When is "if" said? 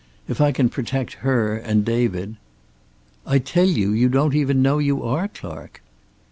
0.27-0.41